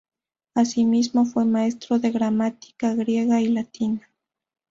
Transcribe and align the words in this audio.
Asimismo, 0.55 1.25
fue 1.27 1.45
maestro 1.45 1.99
de 1.99 2.09
gramática 2.09 2.95
griega 2.95 3.39
y 3.39 3.49
latina. 3.49 4.09